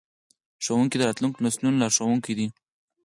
[0.63, 2.47] ښوونکي د راتلونکو نسلونو لارښوونکي دي.